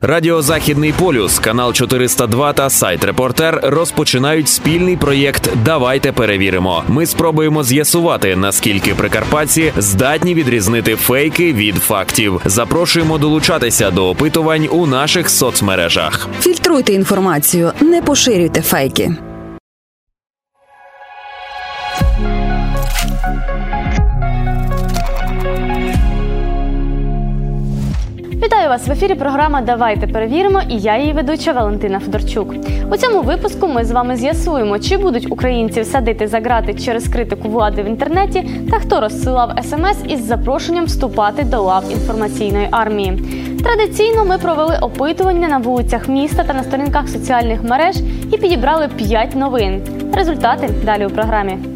Радіо 0.00 0.42
Західний 0.42 0.92
полюс, 0.92 1.38
канал 1.38 1.72
402 1.72 2.52
та 2.52 2.70
сайт 2.70 3.04
Репортер 3.04 3.60
розпочинають 3.62 4.48
спільний 4.48 4.96
проєкт 4.96 5.50
Давайте 5.64 6.12
перевіримо. 6.12 6.84
Ми 6.88 7.06
спробуємо 7.06 7.62
з'ясувати, 7.62 8.36
наскільки 8.36 8.94
прикарпатці 8.94 9.72
здатні 9.76 10.34
відрізнити 10.34 10.96
фейки 10.96 11.52
від 11.52 11.74
фактів. 11.74 12.40
Запрошуємо 12.44 13.18
долучатися 13.18 13.90
до 13.90 14.08
опитувань 14.08 14.68
у 14.70 14.86
наших 14.86 15.30
соцмережах. 15.30 16.28
Фільтруйте 16.40 16.92
інформацію, 16.92 17.72
не 17.80 18.02
поширюйте 18.02 18.62
фейки. 18.62 19.16
Вітаю 28.46 28.68
вас 28.68 28.88
в 28.88 28.92
ефірі. 28.92 29.14
Програма 29.14 29.60
Давайте 29.60 30.06
перевіримо. 30.06 30.62
І 30.68 30.78
я 30.78 30.98
її 30.98 31.12
ведуча 31.12 31.52
Валентина 31.52 32.00
Федорчук. 32.00 32.54
У 32.92 32.96
цьому 32.96 33.22
випуску 33.22 33.68
ми 33.68 33.84
з 33.84 33.90
вами 33.90 34.16
з'ясуємо, 34.16 34.78
чи 34.78 34.96
будуть 34.96 35.32
українців 35.32 35.86
садити 35.86 36.28
за 36.28 36.40
грати 36.40 36.74
через 36.74 37.08
критику 37.08 37.48
влади 37.48 37.82
в 37.82 37.86
інтернеті, 37.86 38.50
та 38.70 38.78
хто 38.78 39.00
розсилав 39.00 39.58
смс 39.62 39.98
із 40.08 40.24
запрошенням 40.24 40.84
вступати 40.84 41.42
до 41.42 41.62
лав 41.62 41.92
інформаційної 41.92 42.68
армії. 42.70 43.22
Традиційно 43.64 44.24
ми 44.24 44.38
провели 44.38 44.78
опитування 44.80 45.48
на 45.48 45.58
вулицях 45.58 46.08
міста 46.08 46.44
та 46.44 46.54
на 46.54 46.62
сторінках 46.62 47.08
соціальних 47.08 47.62
мереж 47.62 47.96
і 48.32 48.38
підібрали 48.38 48.88
5 48.88 49.36
новин. 49.36 49.82
Результати 50.14 50.70
далі 50.84 51.06
у 51.06 51.10
програмі. 51.10 51.75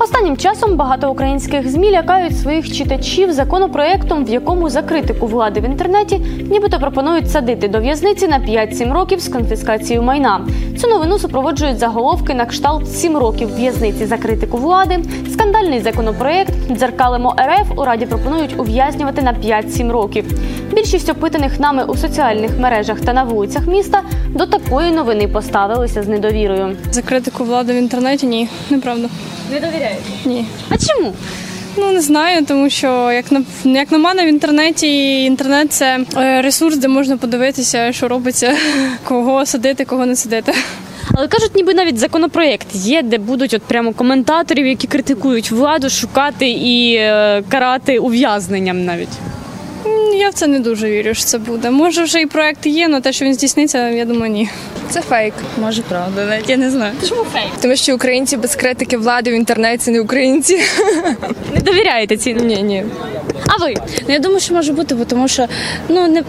Останнім 0.00 0.36
часом 0.36 0.76
багато 0.76 1.10
українських 1.10 1.70
змі 1.70 1.90
лякають 1.90 2.38
своїх 2.38 2.72
читачів 2.72 3.32
законопроектом, 3.32 4.24
в 4.24 4.28
якому 4.28 4.70
за 4.70 4.82
критику 4.82 5.26
влади 5.26 5.60
в 5.60 5.64
інтернеті 5.64 6.18
нібито 6.50 6.78
пропонують 6.78 7.30
садити 7.30 7.68
до 7.68 7.80
в'язниці 7.80 8.28
на 8.28 8.38
5-7 8.38 8.92
років 8.92 9.20
з 9.20 9.28
конфіскацією 9.28 10.02
майна. 10.02 10.46
Цю 10.80 10.88
новину 10.88 11.18
супроводжують 11.18 11.78
заголовки 11.78 12.34
на 12.34 12.46
кшталт 12.46 12.84
«7 12.84 13.18
років 13.18 13.56
в'язниці 13.56 14.06
за 14.06 14.18
критику 14.18 14.56
влади. 14.56 15.04
Скандальний 15.32 15.80
законопроект 15.80 16.52
дзеркалимо 16.70 17.36
РФ 17.40 17.78
у 17.78 17.84
раді 17.84 18.06
пропонують 18.06 18.60
ув'язнювати 18.60 19.22
на 19.22 19.32
5-7 19.32 19.90
років. 19.92 20.24
Більшість 20.72 21.08
опитаних 21.08 21.60
нами 21.60 21.84
у 21.84 21.96
соціальних 21.96 22.58
мережах 22.58 23.00
та 23.00 23.12
на 23.12 23.24
вулицях 23.24 23.66
міста 23.66 24.02
до 24.28 24.46
такої 24.46 24.90
новини 24.90 25.28
поставилися 25.28 26.02
з 26.02 26.08
недовірою. 26.08 26.76
За 26.90 27.02
критику 27.02 27.44
влади 27.44 27.72
в 27.72 27.76
інтернеті 27.76 28.26
ні, 28.26 28.48
неправда. 28.70 29.08
Не 29.52 29.60
довіряють. 29.60 30.04
Ні. 30.24 30.44
А 30.68 30.76
чому? 30.76 31.12
Ну 31.76 31.92
не 31.92 32.00
знаю, 32.00 32.44
тому 32.44 32.70
що 32.70 33.12
як 33.12 33.32
на 33.32 33.42
як 33.64 33.92
на 33.92 33.98
мене 33.98 34.24
в 34.24 34.28
інтернеті 34.28 35.24
інтернет 35.24 35.72
це 35.72 35.98
е, 36.16 36.42
ресурс, 36.42 36.76
де 36.76 36.88
можна 36.88 37.16
подивитися, 37.16 37.92
що 37.92 38.08
робиться, 38.08 38.56
кого 39.04 39.46
садити, 39.46 39.84
кого 39.84 40.06
не 40.06 40.16
садити. 40.16 40.52
Але 41.14 41.28
кажуть, 41.28 41.54
ніби 41.54 41.74
навіть 41.74 41.98
законопроєкт 41.98 42.66
є, 42.74 43.02
де 43.02 43.18
будуть 43.18 43.54
от 43.54 43.62
прямо 43.62 43.92
коментаторів, 43.92 44.66
які 44.66 44.86
критикують 44.86 45.50
владу, 45.50 45.90
шукати 45.90 46.50
і 46.50 46.94
е, 46.94 47.42
карати 47.48 47.98
ув'язненням 47.98 48.84
навіть. 48.84 49.08
Я 50.14 50.30
в 50.30 50.34
це 50.34 50.46
не 50.46 50.60
дуже 50.60 50.90
вірю, 50.90 51.14
що 51.14 51.24
це 51.24 51.38
буде. 51.38 51.70
Може, 51.70 52.02
вже 52.02 52.20
і 52.20 52.26
проект 52.26 52.66
є, 52.66 52.86
але 52.90 53.00
те, 53.00 53.12
що 53.12 53.24
він 53.24 53.34
здійсниться, 53.34 53.88
я 53.88 54.04
думаю, 54.04 54.32
ні. 54.32 54.48
Це 54.90 55.00
фейк. 55.00 55.34
Може, 55.60 55.82
правда, 55.82 56.24
навіть 56.24 56.50
я 56.50 56.56
не 56.56 56.70
знаю. 56.70 56.92
Чому 57.08 57.24
фейк? 57.24 57.48
Тому 57.62 57.76
що 57.76 57.94
українці 57.94 58.36
без 58.36 58.56
критики 58.56 58.96
влади 58.96 59.30
в 59.30 59.34
інтернеті 59.34 59.90
не 59.90 60.00
українці. 60.00 60.60
Не 61.54 61.60
довіряєте 61.60 62.16
цій? 62.16 62.34
Ні, 62.34 62.62
ні. 62.62 62.84
А 63.46 63.56
ви? 63.56 63.74
Ну, 64.08 64.14
я 64.14 64.18
думаю, 64.18 64.40
що 64.40 64.54
може 64.54 64.72
бути, 64.72 64.94
бо 64.94 65.04
тому 65.04 65.28
що 65.28 65.46
ну 65.88 66.08
не 66.08 66.22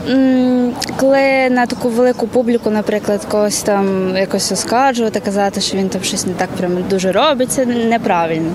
коли 0.97 1.49
на 1.49 1.65
таку 1.65 1.89
велику 1.89 2.27
публіку, 2.27 2.69
наприклад, 2.69 3.25
когось 3.25 3.61
там 3.61 4.17
якось 4.17 4.51
оскаржувати, 4.51 5.19
казати, 5.19 5.61
що 5.61 5.77
він 5.77 5.89
там 5.89 6.03
щось 6.03 6.25
не 6.25 6.33
так 6.33 6.49
прям 6.49 6.83
дуже 6.89 7.11
робить, 7.11 7.51
це 7.51 7.65
неправильно. 7.65 8.51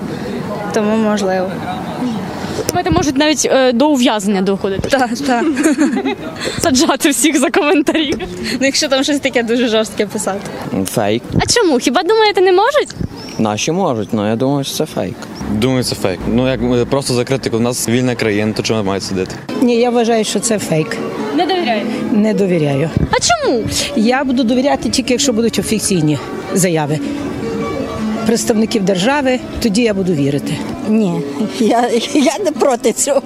Тому 0.73 0.95
можливо. 0.95 1.51
Думаєте, 2.69 2.91
можуть 2.91 3.17
навіть 3.17 3.47
е, 3.51 3.71
до 3.71 3.89
ув'язнення 3.89 4.41
доходити, 4.41 4.89
Так, 4.89 5.09
так. 5.27 5.45
саджати 6.59 7.09
всіх 7.09 7.39
за 7.39 7.49
коментарі. 7.49 8.13
Ну, 8.51 8.65
якщо 8.65 8.87
там 8.87 9.03
щось 9.03 9.19
таке 9.19 9.43
дуже 9.43 9.67
жорстке 9.67 10.05
писати. 10.05 10.39
Фейк. 10.85 11.23
А 11.39 11.45
чому? 11.45 11.79
Хіба 11.79 12.03
думаєте, 12.03 12.41
не 12.41 12.51
можуть? 12.51 12.89
Наші 13.39 13.71
можуть, 13.71 14.09
але 14.13 14.29
я 14.29 14.35
думаю, 14.35 14.63
що 14.63 14.73
це 14.75 14.85
фейк. 14.85 15.15
Думаю, 15.51 15.83
це 15.83 15.95
фейк. 15.95 16.19
Ну 16.33 16.47
як 16.49 16.59
е, 16.63 16.85
просто 16.85 17.13
за 17.13 17.23
критику. 17.23 17.57
У 17.57 17.59
нас 17.59 17.89
вільна 17.89 18.15
країна, 18.15 18.53
то 18.57 18.63
чому 18.63 18.83
мають 18.83 19.03
сидіти? 19.03 19.35
Ні, 19.61 19.75
я 19.75 19.89
вважаю, 19.89 20.23
що 20.23 20.39
це 20.39 20.59
фейк. 20.59 20.97
Не 21.35 21.45
довіряєте. 21.45 21.85
Не 22.11 22.33
довіряю. 22.33 22.89
А 23.11 23.15
чому? 23.19 23.63
Я 23.95 24.23
буду 24.23 24.43
довіряти 24.43 24.89
тільки, 24.89 25.13
якщо 25.13 25.33
будуть 25.33 25.59
офіційні 25.59 26.17
заяви 26.53 26.99
представників 28.25 28.83
держави, 28.83 29.39
тоді 29.61 29.81
я 29.81 29.93
буду 29.93 30.13
вірити. 30.13 30.57
Ні, 30.89 31.21
я, 31.59 31.89
я 32.13 32.33
не 32.45 32.51
проти 32.51 32.93
цього. 32.93 33.21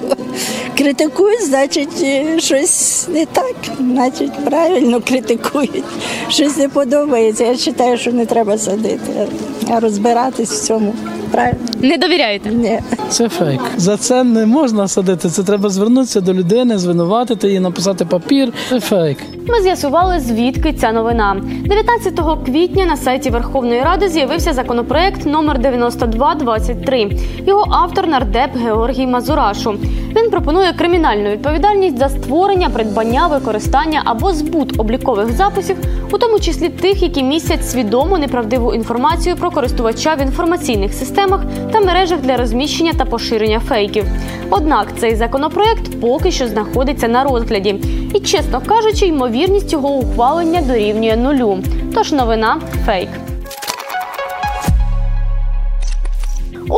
Критикують, 0.77 1.45
значить, 1.45 2.01
е, 2.01 2.39
щось 2.39 3.07
не 3.07 3.25
так, 3.25 3.55
значить, 3.79 4.45
правильно 4.45 5.01
критикують. 5.01 5.83
Щось 6.29 6.57
не 6.57 6.69
подобається. 6.69 7.43
Я 7.43 7.51
вважаю, 7.51 7.97
що 7.97 8.11
не 8.11 8.25
треба 8.25 8.57
садити, 8.57 9.27
а 9.69 9.79
розбиратись 9.79 10.51
в 10.51 10.65
цьому. 10.65 10.93
Правильно? 11.31 11.59
Не 11.81 11.97
довіряєте? 11.97 12.49
Ні. 12.49 12.79
Це 13.09 13.29
фейк. 13.29 13.61
За 13.77 13.97
це 13.97 14.23
не 14.23 14.45
можна 14.45 14.87
садити. 14.87 15.29
Це 15.29 15.43
треба 15.43 15.69
звернутися 15.69 16.21
до 16.21 16.33
людини, 16.33 16.77
звинуватити 16.77 17.47
її, 17.47 17.59
написати 17.59 18.05
папір. 18.05 18.53
Це 18.69 18.79
фейк. 18.79 19.17
Ми 19.47 19.61
з'ясували, 19.61 20.19
звідки 20.19 20.73
ця 20.73 20.91
новина. 20.91 21.35
19 21.65 22.13
квітня 22.45 22.85
на 22.85 22.97
сайті 22.97 23.29
Верховної 23.29 23.81
Ради 23.81 24.09
з'явився 24.09 24.53
законопроект 24.53 25.25
номер 25.25 25.59
9223. 25.59 27.11
Його 27.47 27.65
автор 27.71 28.07
нардеп 28.07 28.57
Георгій 28.57 29.07
Мазурашу. 29.07 29.75
Він 30.15 30.31
пропонує 30.31 30.73
кримінальну 30.73 31.29
відповідальність 31.29 31.97
за 31.97 32.09
створення, 32.09 32.69
придбання, 32.69 33.27
використання 33.27 34.01
або 34.05 34.33
збут 34.33 34.79
облікових 34.79 35.31
записів, 35.31 35.77
у 36.11 36.17
тому 36.17 36.39
числі 36.39 36.69
тих, 36.69 37.03
які 37.03 37.23
містять 37.23 37.69
свідомо 37.69 38.17
неправдиву 38.17 38.73
інформацію 38.73 39.35
про 39.35 39.51
користувача 39.51 40.15
в 40.15 40.21
інформаційних 40.21 40.93
системах 40.93 41.41
та 41.71 41.79
мережах 41.79 42.19
для 42.19 42.37
розміщення 42.37 42.93
та 42.97 43.05
поширення 43.05 43.59
фейків. 43.59 44.05
Однак 44.49 44.87
цей 44.97 45.15
законопроект 45.15 46.01
поки 46.01 46.31
що 46.31 46.47
знаходиться 46.47 47.07
на 47.07 47.23
розгляді, 47.23 47.75
і, 48.13 48.19
чесно 48.19 48.61
кажучи, 48.65 49.05
ймовірність 49.05 49.73
його 49.73 49.89
ухвалення 49.89 50.61
дорівнює 50.61 51.15
нулю. 51.15 51.57
Тож 51.95 52.11
новина 52.11 52.57
фейк. 52.85 53.28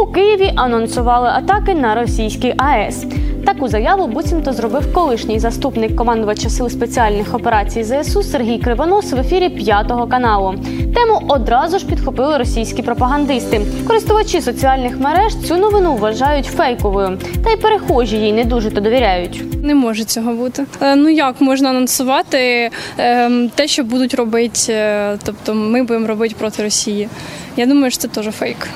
У 0.02 0.06
Києві 0.06 0.52
анонсували 0.56 1.30
атаки 1.30 1.74
на 1.74 1.96
російський 1.96 2.54
АЕС. 2.58 3.06
Таку 3.46 3.68
заяву 3.68 4.08
буцімто 4.08 4.54
зробив 4.54 4.94
колишній 4.94 5.40
заступник 5.40 5.96
командувача 5.96 6.50
сил 6.50 6.70
спеціальних 6.70 7.34
операцій 7.36 7.84
ЗСУ 7.84 8.24
Сергій 8.24 8.58
Кривонос 8.58 9.12
в 9.12 9.20
ефірі 9.20 9.50
п'ятого 9.50 10.08
каналу. 10.08 10.56
Тему 10.96 11.22
одразу 11.28 11.80
ж 11.80 11.86
підхопили 11.86 12.38
російські 12.38 12.82
пропагандисти. 12.82 13.62
Користувачі 13.88 14.42
соціальних 14.42 15.00
мереж 15.00 15.36
цю 15.36 15.58
новину 15.58 15.96
вважають 15.96 16.46
фейковою, 16.46 17.18
та 17.44 17.52
й 17.52 17.58
перехожі 17.58 18.18
їй 18.18 18.34
не 18.34 18.46
дуже 18.46 18.72
то 18.72 18.82
довіряють. 18.82 19.64
Не 19.64 19.76
може 19.76 20.04
цього 20.04 20.34
бути. 20.34 20.66
Е, 20.82 20.96
Ну 20.96 21.10
як 21.10 21.42
можна 21.42 21.70
анонсувати 21.70 22.70
е, 23.00 23.30
те, 23.56 23.68
що 23.68 23.84
будуть 23.84 24.14
робити, 24.14 24.60
е, 24.70 25.18
тобто 25.24 25.54
ми 25.54 25.84
будемо 25.84 26.08
робити 26.08 26.36
проти 26.40 26.64
Росії. 26.64 27.10
Я 27.58 27.66
думаю, 27.66 27.92
що 27.92 28.00
це 28.00 28.08
теж 28.08 28.26
фейк. 28.26 28.68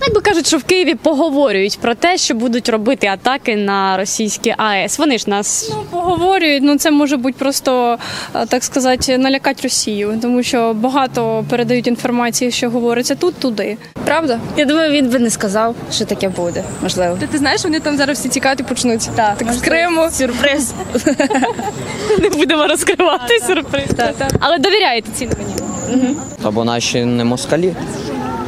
Так 0.00 0.14
би 0.14 0.20
кажуть, 0.20 0.46
що 0.46 0.58
в 0.58 0.64
Києві 0.64 0.94
поговорюють 0.94 1.78
про 1.80 1.94
те, 1.94 2.16
що 2.18 2.34
будуть 2.34 2.68
робити 2.68 3.06
атаки 3.06 3.56
на 3.56 3.96
російські 3.96 4.54
АЕС. 4.56 4.98
Вони 4.98 5.18
ж 5.18 5.30
нас 5.30 5.70
Ну, 5.74 5.82
поговорюють, 5.90 6.62
ну 6.62 6.76
це 6.78 6.90
може 6.90 7.16
бути 7.16 7.34
просто 7.38 7.98
е, 8.34 8.46
так 8.46 8.64
сказати, 8.64 9.18
налякати 9.18 9.62
Росію, 9.62 10.18
тому 10.22 10.42
що 10.42 10.74
багато 10.74 11.44
передають 11.50 11.86
інформації, 11.86 12.50
що 12.50 12.70
говориться 12.70 13.14
тут, 13.14 13.34
туди. 13.34 13.76
Правда? 14.04 14.40
Я 14.56 14.64
думаю, 14.64 14.92
він 14.92 15.10
би 15.10 15.18
не 15.18 15.30
сказав, 15.30 15.74
що 15.92 16.04
таке 16.04 16.28
буде. 16.28 16.64
Можливо. 16.82 17.16
Ти, 17.20 17.26
ти 17.26 17.38
знаєш, 17.38 17.64
вони 17.64 17.80
там 17.80 17.96
зараз 17.96 18.18
всі 18.18 18.28
тікати 18.28 18.64
почнуть. 18.64 19.08
Так, 19.14 19.38
так 19.38 19.52
з 19.52 19.60
Криму. 19.60 20.08
Сюрприз. 20.10 20.74
не 22.20 22.28
будемо 22.30 22.66
розкривати 22.66 23.40
сюрприз. 23.46 23.84
Але 24.40 24.58
довіряєте 24.58 25.08
цій 25.14 25.26
новині? 25.26 26.16
Або 26.42 26.64
наші 26.64 27.04
не 27.04 27.24
москалі. 27.24 27.74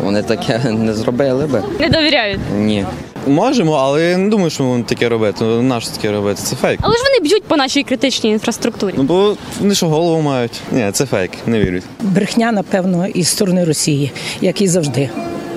Вони 0.05 0.23
таке 0.23 0.61
не 0.70 0.94
зробили 0.94 1.47
би. 1.47 1.62
Не 1.81 1.88
довіряють. 1.88 2.41
Ні. 2.58 2.87
Можемо, 3.26 3.73
але 3.73 4.02
я 4.11 4.17
не 4.19 4.29
думаю, 4.31 4.50
що 4.50 4.64
вони 4.64 4.82
таке 4.82 5.08
робити. 5.08 5.44
Ну, 5.44 5.62
нащо 5.62 5.91
таке 5.97 6.12
робити? 6.12 6.41
Це 6.43 6.56
фейк. 6.56 6.79
Але 6.82 6.94
ж 6.97 7.02
вони 7.02 7.29
б'ють 7.29 7.44
по 7.44 7.56
нашій 7.56 7.82
критичній 7.82 8.31
інфраструктурі. 8.31 8.94
Ну 8.97 9.02
бо 9.02 9.37
вони 9.61 9.75
що 9.75 9.87
голову 9.88 10.23
мають. 10.23 10.61
Ні, 10.73 10.88
це 10.93 11.06
фейк, 11.06 11.31
не 11.47 11.61
вірю. 11.61 11.81
Брехня, 12.00 12.52
напевно, 12.52 13.06
із 13.06 13.29
сторони 13.29 13.64
Росії, 13.64 14.12
як 14.41 14.61
і 14.62 14.69
завжди. 14.69 15.11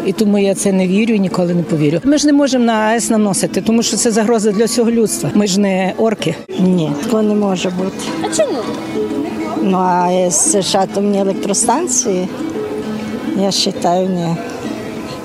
І 0.05 0.11
тому 0.13 0.39
я 0.39 0.55
це 0.55 0.71
не 0.71 0.87
вірю 0.87 1.13
і 1.13 1.19
ніколи 1.19 1.53
не 1.53 1.63
повірю. 1.63 1.99
Ми 2.03 2.17
ж 2.17 2.27
не 2.27 2.33
можемо 2.33 2.65
на 2.65 2.73
АЕС 2.73 3.09
наносити, 3.09 3.61
тому 3.61 3.83
що 3.83 3.97
це 3.97 4.11
загроза 4.11 4.51
для 4.51 4.65
всього 4.65 4.91
людства. 4.91 5.31
Ми 5.33 5.47
ж 5.47 5.59
не 5.59 5.93
орки. 5.97 6.35
Ні, 6.59 6.91
такого 7.03 7.23
не 7.23 7.35
може 7.35 7.69
бути. 7.69 7.97
А 8.23 8.35
чому? 8.35 8.57
Ну 9.61 9.77
а 9.77 10.29
це 10.29 10.61
ж 10.61 10.77
атомні 10.77 11.19
електростанції. 11.19 12.27
Я 13.35 13.44
вважаю, 13.44 14.09
ні. 14.09 14.35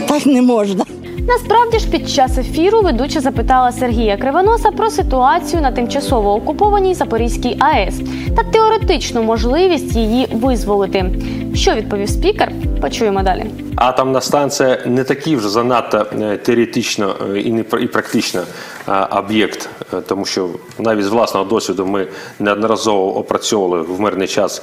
Так 0.08 0.26
не 0.26 0.42
можна. 0.42 0.84
Насправді 1.28 1.78
ж 1.78 1.88
під 1.90 2.10
час 2.10 2.38
ефіру 2.38 2.80
ведуча 2.82 3.20
запитала 3.20 3.72
Сергія 3.72 4.16
Кривоноса 4.16 4.70
про 4.70 4.90
ситуацію 4.90 5.62
на 5.62 5.72
тимчасово 5.72 6.34
окупованій 6.34 6.94
Запорізькій 6.94 7.56
АЕС 7.60 8.00
та 8.36 8.42
теоретичну 8.42 9.22
можливість 9.22 9.96
її 9.96 10.26
визволити. 10.32 11.10
Що 11.58 11.74
відповів 11.74 12.08
спікер? 12.08 12.52
Почуємо 12.80 13.22
далі. 13.22 13.44
Атомна 13.76 14.20
станція 14.20 14.78
не 14.86 15.04
такий 15.04 15.36
вже 15.36 15.48
занадто 15.48 16.06
е, 16.20 16.36
теоретично 16.36 17.16
е, 17.34 17.40
і 17.40 17.52
не 17.52 17.64
і 17.80 17.86
практично 17.86 18.42
е, 18.88 18.92
об'єкт, 19.10 19.68
тому 20.06 20.24
що 20.24 20.48
навіть 20.78 21.04
з 21.04 21.08
власного 21.08 21.46
досвіду 21.46 21.86
ми 21.86 22.06
неодноразово 22.38 23.16
опрацьовували 23.16 23.82
в 23.82 24.00
мирний 24.00 24.28
час 24.28 24.62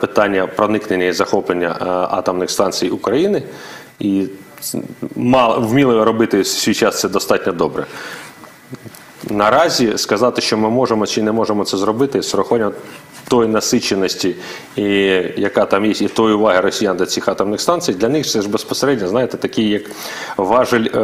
питання 0.00 0.46
проникнення 0.46 1.04
і 1.04 1.12
захоплення 1.12 1.76
атомних 2.10 2.50
станцій 2.50 2.88
України, 2.88 3.42
і 3.98 4.26
вміли 5.56 6.04
робити 6.04 6.40
в 6.40 6.46
свій 6.46 6.74
час 6.74 7.00
це 7.00 7.08
достатньо 7.08 7.52
добре. 7.52 7.86
Наразі 9.30 9.98
сказати, 9.98 10.40
що 10.40 10.58
ми 10.58 10.70
можемо 10.70 11.06
чи 11.06 11.22
не 11.22 11.32
можемо 11.32 11.64
це 11.64 11.76
зробити, 11.76 12.22
з 12.22 12.34
тої 13.32 13.48
насиченості, 13.48 14.34
і, 14.76 14.84
яка 15.36 15.64
там 15.64 15.84
є, 15.84 15.92
і 16.06 16.08
тої 16.08 16.34
уваги 16.34 16.60
росіян 16.60 16.96
до 16.96 17.06
цих 17.06 17.28
атомних 17.28 17.60
станцій, 17.60 17.92
для 17.92 18.08
них 18.08 18.26
це 18.26 18.42
ж 18.42 18.48
безпосередньо, 18.48 19.08
знаєте, 19.08 19.36
такий 19.36 19.68
як 19.68 19.82
важель 20.36 20.86
е, 20.94 21.00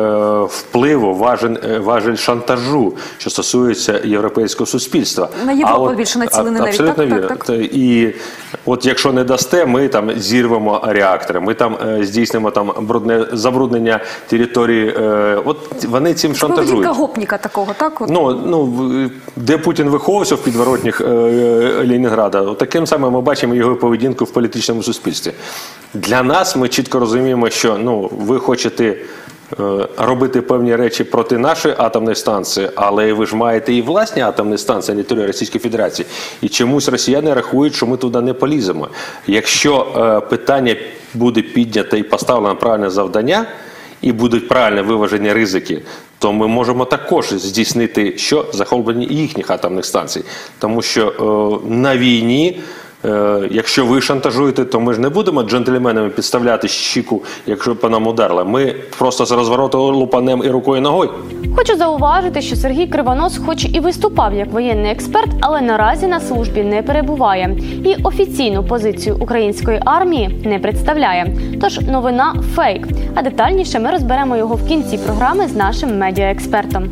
впливу, 0.51 1.15
важель, 1.15 1.55
е, 1.71 1.79
важель 1.79 2.15
шантажу, 2.17 2.95
що 3.19 3.31
стосується 3.31 4.01
європейського 4.05 4.67
суспільства. 4.67 5.29
На 5.47 5.53
Європу 5.53 5.83
от- 5.83 5.97
більше 5.97 6.19
націлений 6.19 6.61
навіть, 6.61 6.69
Абсолютно 6.69 7.05
так? 7.05 7.15
вірно. 7.15 7.29
Так, 7.29 7.45
так. 7.45 7.57
І 7.61 8.15
от 8.67 8.87
якщо 8.87 9.13
не 9.13 9.25
дасте, 9.25 9.67
ми 9.67 9.89
там 9.89 10.13
зірвемо 10.17 10.83
реактори, 10.87 11.41
ми 11.41 11.55
там 11.55 11.77
е, 11.89 12.05
здійснимо 12.05 12.51
там 12.51 12.73
брудне 12.81 13.27
забруднення 13.33 14.01
території. 14.27 14.89
Е, 14.89 15.39
от 15.45 15.85
вони 15.85 16.15
цим 16.15 16.35
шантажують. 16.35 16.71
Поведінка 16.71 16.93
гопніка 16.93 17.39
такого, 17.39 17.73
так? 17.79 18.01
От. 18.01 18.11
Ну, 18.11 18.41
ну, 18.47 19.11
де 19.37 19.59
Путін 19.59 19.89
виховувався 19.89 20.35
в 20.35 20.39
підворотнях 20.39 21.01
е, 21.01 21.05
е, 21.05 21.87
Ленінграда, 21.89 22.18
от 22.27 22.59
таким 22.59 22.87
самим 22.87 23.13
ми 23.13 23.21
бачимо 23.21 23.55
його 23.55 23.77
поведінку 23.77 24.25
в 24.25 24.33
політичному 24.33 24.83
суспільстві. 24.83 25.33
Для 25.95 26.23
нас 26.23 26.57
ми 26.57 26.69
чітко 26.69 26.99
розуміємо, 26.99 27.51
що 27.51 27.79
ну, 27.79 28.11
ви 28.13 28.39
хочете 28.39 28.85
е, 28.85 28.97
робити 29.97 30.43
певні 30.43 30.77
речі 30.77 31.05
проти 31.05 31.39
нашої 31.39 31.75
атомної 31.79 32.17
станції, 32.17 32.71
але 32.75 33.13
ви 33.13 33.27
ж 33.27 33.37
маєте 33.37 33.75
і 33.75 33.83
власні 33.83 34.23
атомні 34.23 34.59
станції 34.59 34.97
на 34.97 35.03
території 35.03 35.27
Російської 35.27 35.61
Федерації. 35.61 36.07
І 36.43 36.49
чомусь 36.49 36.89
росіяни 36.89 37.35
рахують, 37.35 37.75
що 37.75 37.87
ми 37.87 37.97
туди 37.97 38.21
не 38.21 38.35
поліземо. 38.35 38.89
Якщо 39.27 39.87
е, 39.97 40.29
питання 40.29 40.77
буде 41.15 41.43
піднято 41.43 41.97
і 41.97 42.03
поставлено 42.03 42.57
правильне 42.57 42.91
завдання, 42.91 43.47
і 44.03 44.13
будуть 44.13 44.49
правильно 44.49 44.85
виважені 44.85 45.33
ризики, 45.33 45.83
то 46.19 46.33
ми 46.33 46.47
можемо 46.47 46.85
також 46.85 47.29
здійснити 47.29 48.19
що 48.19 48.47
захоплення 48.53 49.07
їхніх 49.11 49.51
атомних 49.51 49.85
станцій. 49.85 50.25
Тому 50.59 50.83
що 50.83 51.09
е, 51.67 51.69
на 51.71 51.97
війні. 51.97 52.61
Е, 53.05 53.49
Якщо 53.51 53.87
ви 53.87 54.01
шантажуєте, 54.01 54.65
то 54.65 54.81
ми 54.81 54.95
ж 54.95 55.01
не 55.01 55.09
будемо 55.09 55.43
джентльменами 55.43 56.09
підставляти 56.09 56.69
щіку, 56.69 57.23
якщо 57.47 57.77
по 57.77 57.89
нам 57.89 58.07
ударили. 58.07 58.45
Ми 58.45 58.75
просто 58.99 59.27
з 59.27 59.33
розвороту 59.33 59.79
лупанем 59.83 60.43
і 60.45 60.51
рукою 60.51 60.81
ногою. 60.81 61.11
Хочу 61.57 61.77
зауважити, 61.77 62.43
що 62.43 62.57
Сергій 62.57 62.87
Кривонос, 62.87 63.41
хоч 63.47 63.65
і 63.65 63.81
виступав 63.81 64.35
як 64.35 64.53
воєнний 64.53 64.93
експерт, 64.93 65.29
але 65.41 65.61
наразі 65.61 66.07
на 66.07 66.21
службі 66.21 66.63
не 66.63 66.83
перебуває 66.83 67.57
і 67.85 67.95
офіційну 68.03 68.65
позицію 68.65 69.17
української 69.21 69.83
армії 69.85 70.41
не 70.45 70.59
представляє. 70.59 71.37
Тож 71.61 71.81
новина 71.81 72.35
фейк. 72.55 72.87
А 73.15 73.23
детальніше 73.23 73.79
ми 73.79 73.91
розберемо 73.91 74.37
його 74.37 74.55
в 74.55 74.69
кінці 74.69 74.99
програми 74.99 75.49
з 75.49 75.57
нашим 75.57 75.99
медіаекспертом. 75.99 76.91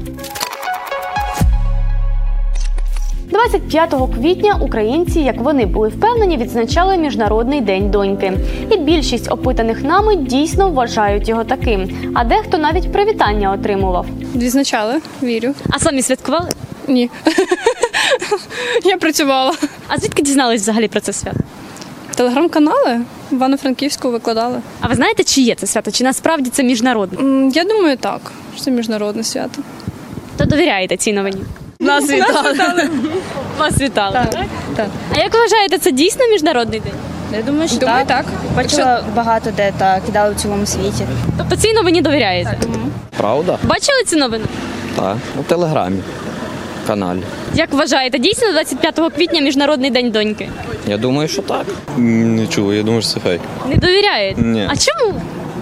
25 3.51 3.95
квітня 4.15 4.59
українці, 4.61 5.21
як 5.21 5.37
вони 5.41 5.67
були 5.67 5.89
впевнені, 5.89 6.37
відзначали 6.37 6.97
Міжнародний 6.97 7.61
день 7.61 7.91
доньки. 7.91 8.33
І 8.71 8.77
більшість 8.77 9.33
опитаних 9.33 9.83
нами 9.83 10.17
дійсно 10.17 10.71
вважають 10.71 11.29
його 11.29 11.45
таким. 11.45 12.13
А 12.15 12.25
дехто 12.25 12.59
навіть 12.59 12.93
привітання 12.93 13.53
отримував. 13.53 14.07
Відзначали, 14.35 15.01
вірю. 15.23 15.55
А 15.71 15.79
самі 15.79 16.03
святкували? 16.03 16.49
Ні. 16.89 17.11
Я 18.85 18.97
працювала. 18.97 19.53
А 19.89 19.99
звідки 19.99 20.23
дізнались 20.23 20.63
взагалі 20.63 20.89
про 20.89 21.01
це 21.01 21.13
свято? 21.13 21.41
Телеграм-канали 22.15 23.01
в 23.31 23.35
Івано-Франківську 23.35 24.11
викладали. 24.11 24.59
А 24.81 24.89
ви 24.89 24.95
знаєте, 24.95 25.25
чи 25.25 25.41
є 25.41 25.55
це 25.55 25.67
свято? 25.67 25.91
Чи 25.91 26.05
насправді 26.05 26.51
це 26.51 26.63
міжнародне? 26.63 27.51
Я 27.55 27.65
думаю, 27.65 27.97
так. 27.97 28.33
що 28.55 28.65
Це 28.65 28.71
міжнародне 28.71 29.25
свято. 29.25 29.63
То 30.37 30.45
довіряєте 30.45 30.97
цій 30.97 31.13
новині? 31.13 31.39
Нас 31.81 32.11
вітали. 32.11 32.89
Вас 33.59 33.81
вітали. 33.81 34.13
Так. 34.33 34.45
Так. 34.77 34.87
А 35.15 35.19
як 35.19 35.35
ви 35.35 35.41
вважаєте, 35.41 35.79
це 35.79 35.93
дійсно 35.93 36.27
міжнародний 36.29 36.81
день? 36.81 36.93
Я 37.33 37.43
думаю, 37.43 37.69
що 37.69 37.79
Думаю, 37.79 38.07
так. 38.07 38.25
так. 38.25 38.35
Бачила 38.57 39.05
багато 39.17 39.51
де 39.57 39.73
так, 39.79 40.05
кидали 40.07 40.35
в 40.35 40.37
цілому 40.37 40.67
світі. 40.67 41.07
Тобто 41.39 41.57
цій 41.57 41.73
новині 41.73 42.03
довіряєте? 42.03 42.59
Правда? 43.17 43.59
Бачили 43.63 44.03
цю 44.07 44.17
новину? 44.17 44.45
Так. 44.97 45.17
У 45.41 45.43
телеграмі. 45.43 46.03
Каналі. 46.87 47.21
Як 47.55 47.73
вважаєте, 47.73 48.19
дійсно 48.19 48.53
25 48.53 49.01
квітня 49.17 49.41
Міжнародний 49.41 49.91
день 49.91 50.11
доньки? 50.11 50.49
Я 50.87 50.97
думаю, 50.99 51.29
що 51.29 51.43
так. 51.43 51.67
Не 51.97 52.47
чув, 52.47 52.75
я 52.75 52.83
думаю, 52.83 53.03
що 53.03 53.11
це 53.11 53.21
фейк. 53.21 53.41
Не 53.69 53.77
довіряєте? 53.77 54.43
Ні. 54.43 54.69
А 54.71 54.75
чому? 54.77 55.21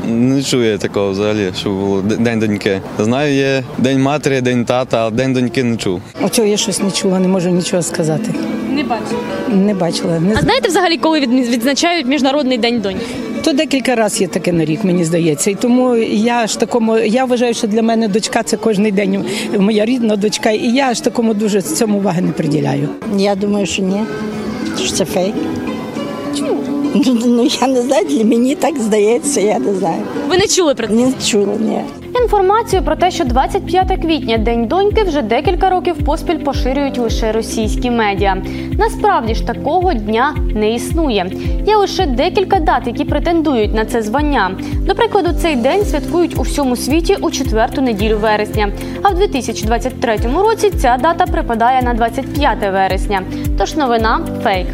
Не 0.09 0.43
чую 0.43 0.65
я 0.71 0.79
такого 0.79 1.11
взагалі, 1.11 1.53
що 1.61 1.71
було 1.71 2.03
День 2.03 2.41
доньки. 2.41 2.81
Знаю, 2.99 3.35
є 3.35 3.63
День 3.79 4.03
матері, 4.03 4.41
День 4.41 4.65
тата, 4.65 5.07
а 5.07 5.11
День 5.11 5.33
доньки 5.33 5.65
не 5.65 5.77
чув. 5.77 6.01
Оцього 6.23 6.49
я 6.49 6.57
щось 6.57 6.81
не 6.83 6.91
чула, 6.91 7.19
не 7.21 7.29
можу 7.29 7.51
нічого 7.51 7.83
сказати. 7.83 8.31
Не 8.71 8.83
бачила. 8.83 9.21
Не 9.53 9.75
бачила. 9.75 10.21
Не 10.21 10.35
А 10.37 10.41
знаєте 10.41 10.69
взагалі, 10.69 10.97
коли 10.99 11.21
відмі- 11.21 11.49
відзначають 11.49 12.07
Міжнародний 12.07 12.59
день 12.59 12.81
доньки? 12.81 13.07
То 13.45 13.53
декілька 13.53 13.95
разів 13.95 14.21
є 14.23 14.29
таке 14.29 14.53
на 14.53 14.65
рік, 14.65 14.85
мені 14.85 15.05
здається. 15.05 15.51
І 15.51 15.55
тому 15.55 15.97
я 15.97 16.47
ж 16.47 16.61
такому, 16.61 16.99
я 16.99 17.25
вважаю, 17.25 17.55
що 17.55 17.67
для 17.67 17.83
мене 17.83 18.09
дочка 18.09 18.43
це 18.43 18.57
кожен 18.57 18.91
день 18.95 19.25
моя 19.59 19.85
рідна 19.85 20.17
дочка, 20.17 20.51
і 20.51 20.69
я 20.69 20.95
ж 20.95 21.05
такому 21.05 21.35
дуже 21.35 21.63
цьому 21.63 21.99
уваги 21.99 22.21
не 22.23 22.33
приділяю. 22.33 22.89
Я 23.17 23.35
думаю, 23.35 23.67
що 23.67 23.83
ні. 23.83 24.01
Що 24.85 24.93
це 24.95 25.05
фейк. 25.05 25.35
Чому? 26.39 26.63
Ну 27.25 27.49
я 27.61 27.67
не 27.67 27.83
знаю, 27.83 28.07
для 28.09 28.25
мені 28.25 28.55
так 28.55 28.79
здається, 28.79 29.41
я 29.41 29.59
не 29.59 29.75
знаю. 29.75 30.03
Ви 30.29 30.39
не 30.39 30.47
чули 30.47 30.75
про 30.75 30.87
це? 30.87 30.93
Не 30.93 31.13
чула, 31.27 31.55
ні. 31.61 31.81
Інформацію 32.23 32.83
про 32.83 32.97
те, 32.97 33.11
що 33.11 33.25
25 33.25 34.01
квітня 34.03 34.39
День 34.39 34.67
доньки 34.67 35.03
вже 35.03 35.23
декілька 35.23 35.71
років 35.71 35.95
поспіль 36.07 36.39
поширюють 36.39 36.99
лише 36.99 37.33
російські 37.33 37.91
медіа. 37.91 38.43
Насправді 38.79 39.35
ж 39.35 39.47
такого 39.47 39.95
дня 39.95 40.37
не 40.55 40.75
існує. 40.75 41.31
Є 41.67 41.77
лише 41.77 42.07
декілька 42.07 42.61
дат, 42.61 42.87
які 42.87 43.05
претендують 43.05 43.75
на 43.75 43.85
це 43.85 44.03
звання. 44.03 44.51
До 44.87 44.95
прикладу, 44.95 45.29
цей 45.43 45.57
день 45.57 45.85
святкують 45.85 46.39
у 46.39 46.43
всьому 46.43 46.77
світі 46.77 47.17
у 47.21 47.31
четверту 47.31 47.81
неділю 47.81 48.19
вересня. 48.19 48.73
А 49.03 49.09
в 49.09 49.15
2023 49.15 50.19
році 50.37 50.71
ця 50.71 50.99
дата 51.03 51.27
припадає 51.27 51.83
на 51.83 51.95
25 51.95 52.59
вересня. 52.73 53.23
Тож 53.59 53.77
новина 53.77 54.21
фейк. 54.43 54.67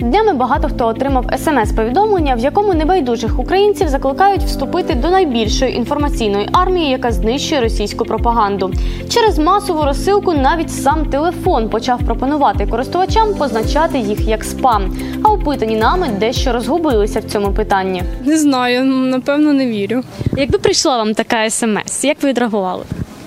Днями 0.00 0.32
багато 0.32 0.68
хто 0.68 0.86
отримав 0.86 1.26
смс-повідомлення, 1.38 2.34
в 2.34 2.38
якому 2.38 2.74
небайдужих 2.74 3.38
українців 3.38 3.88
закликають 3.88 4.42
вступити 4.42 4.94
до 4.94 5.10
найбільшої 5.10 5.76
інформаційної 5.76 6.48
армії, 6.52 6.90
яка 6.90 7.12
знищує 7.12 7.60
російську 7.60 8.04
пропаганду. 8.04 8.72
Через 9.10 9.38
масову 9.38 9.84
розсилку 9.84 10.32
навіть 10.32 10.70
сам 10.72 11.06
телефон 11.06 11.68
почав 11.68 11.98
пропонувати 12.06 12.66
користувачам 12.66 13.34
позначати 13.34 13.98
їх 13.98 14.20
як 14.20 14.44
спам. 14.44 14.96
А 15.22 15.32
опитані 15.32 15.76
нами 15.76 16.08
дещо 16.18 16.52
розгубилися 16.52 17.20
в 17.20 17.24
цьому 17.24 17.52
питанні. 17.52 18.02
Не 18.24 18.38
знаю, 18.38 18.84
напевно, 18.84 19.52
не 19.52 19.66
вірю. 19.66 20.02
Якби 20.36 20.58
прийшла 20.58 20.96
вам 20.96 21.14
така 21.14 21.50
смс, 21.50 22.04
як 22.04 22.22
ви 22.22 22.28
відреагували? 22.28 22.84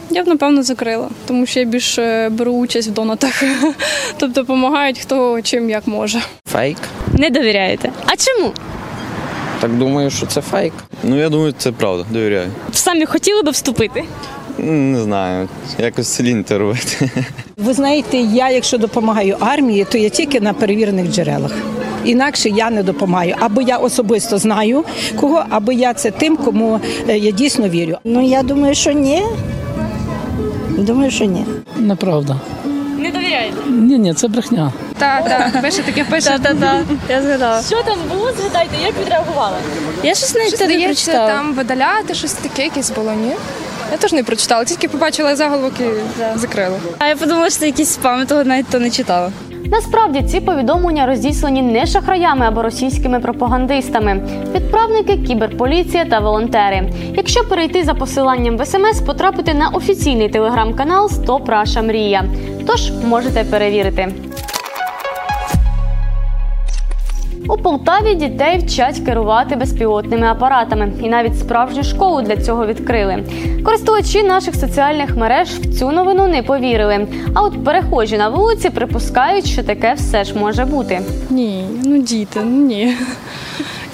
Я 0.09 0.23
б 0.23 0.27
напевно 0.27 0.63
закрила, 0.63 1.09
тому 1.27 1.45
що 1.45 1.59
я 1.59 1.65
більше 1.65 2.29
беру 2.29 2.51
участь 2.51 2.87
в 2.89 2.91
донатах. 2.91 3.43
тобто 4.17 4.41
допомагають 4.41 4.99
хто 4.99 5.41
чим 5.41 5.69
як 5.69 5.87
може. 5.87 6.21
Фейк. 6.53 6.77
Не 7.13 7.29
довіряєте? 7.29 7.91
А 8.05 8.11
чому? 8.15 8.53
Так 9.59 9.77
думаю, 9.77 10.09
що 10.09 10.25
це 10.25 10.41
фейк. 10.41 10.73
Ну, 11.03 11.19
я 11.19 11.29
думаю, 11.29 11.53
це 11.57 11.71
правда, 11.71 12.05
довіряю. 12.09 12.51
Самі 12.71 13.05
хотіли 13.05 13.41
би 13.43 13.51
вступити? 13.51 14.03
Не 14.57 15.01
знаю, 15.01 15.49
якось 15.79 16.21
ліньте 16.21 16.57
робити. 16.57 17.09
Ви 17.57 17.73
знаєте, 17.73 18.17
я 18.17 18.49
якщо 18.49 18.77
допомагаю 18.77 19.37
армії, 19.39 19.85
то 19.91 19.97
я 19.97 20.09
тільки 20.09 20.41
на 20.41 20.53
перевірених 20.53 21.11
джерелах. 21.11 21.51
Інакше 22.05 22.49
я 22.49 22.69
не 22.69 22.83
допомагаю. 22.83 23.35
Або 23.39 23.61
я 23.61 23.77
особисто 23.77 24.37
знаю 24.37 24.85
кого, 25.19 25.43
або 25.49 25.71
я 25.71 25.93
це 25.93 26.11
тим, 26.11 26.37
кому 26.37 26.79
е, 27.09 27.17
я 27.17 27.31
дійсно 27.31 27.69
вірю. 27.69 27.97
Ну 28.03 28.27
я 28.27 28.43
думаю, 28.43 28.75
що 28.75 28.91
ні. 28.91 29.23
Думаю, 30.77 31.11
що 31.11 31.25
ні. 31.25 31.45
Неправда. 31.77 32.39
Ні, 33.73 33.99
ні, 33.99 34.13
це 34.13 34.27
брехня. 34.27 34.71
Так, 34.97 35.25
так, 35.29 35.61
пише 35.61 35.81
таке 35.83 36.03
пише. 36.03 36.29
Та-та-та, 36.29 36.79
я 37.09 37.21
згадала. 37.21 37.61
Що 37.61 37.75
там 37.83 37.97
було? 38.13 38.29
Згадайте, 38.39 38.75
як 38.83 38.93
відреагували? 39.01 39.57
Я 40.03 40.15
щось 40.15 40.35
навіть 40.35 40.47
Щось 40.47 40.59
не 40.59 40.65
здається, 40.65 41.11
прочитала. 41.11 41.27
там 41.33 41.53
видаляти, 41.53 42.13
щось 42.13 42.33
таке 42.33 42.63
якесь 42.63 42.91
було, 42.91 43.11
ні? 43.11 43.31
Я 43.91 43.97
теж 43.97 44.13
не 44.13 44.23
прочитала, 44.23 44.65
тільки 44.65 44.87
побачила 44.87 45.35
заголовок 45.35 45.73
і 45.79 45.83
закрила. 46.39 46.77
А 46.99 47.07
я 47.07 47.15
подумала, 47.15 47.49
що 47.49 47.59
це 47.59 47.65
якийсь 47.65 47.89
спам, 47.89 48.25
того 48.25 48.43
навіть 48.43 48.67
то 48.69 48.79
не 48.79 48.89
читала. 48.89 49.31
Насправді 49.65 50.21
ці 50.23 50.39
повідомлення 50.41 51.05
розіслані 51.05 51.61
не 51.61 51.85
шахраями 51.85 52.45
або 52.45 52.61
російськими 52.61 53.19
пропагандистами. 53.19 54.21
Відправники 54.55 55.17
кіберполіція 55.17 56.05
та 56.05 56.19
волонтери. 56.19 56.89
Якщо 57.15 57.43
перейти 57.43 57.83
за 57.83 57.93
посиланням 57.93 58.57
в 58.57 58.65
смс, 58.65 59.01
потрапити 59.05 59.53
на 59.53 59.69
офіційний 59.69 60.29
телеграм-канал 60.29 61.09
Стоп 61.09 61.49
Раша 61.49 61.81
Мрія. 61.81 62.23
Тож 62.67 62.91
можете 62.91 63.43
перевірити. 63.43 64.13
У 67.49 67.57
Полтаві 67.57 68.15
дітей 68.15 68.57
вчать 68.57 68.99
керувати 68.99 69.55
безпілотними 69.55 70.27
апаратами, 70.27 70.91
і 71.03 71.09
навіть 71.09 71.39
справжню 71.39 71.83
школу 71.83 72.21
для 72.21 72.37
цього 72.37 72.65
відкрили. 72.65 73.23
Користувачі 73.65 74.23
наших 74.23 74.55
соціальних 74.55 75.17
мереж 75.17 75.49
в 75.49 75.79
цю 75.79 75.91
новину 75.91 76.27
не 76.27 76.43
повірили. 76.43 77.07
А 77.33 77.41
от 77.41 77.65
перехожі 77.65 78.17
на 78.17 78.29
вулиці 78.29 78.69
припускають, 78.69 79.45
що 79.45 79.63
таке 79.63 79.93
все 79.93 80.23
ж 80.23 80.37
може 80.37 80.65
бути. 80.65 81.01
Ні, 81.29 81.63
ну 81.85 81.97
діти, 81.97 82.39
ну 82.43 82.65
ні. 82.65 82.93